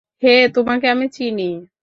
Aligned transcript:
হে 0.23 0.35
তোমাকে 0.55 0.85
আমি 0.87 1.05
চিনি। 1.09 1.43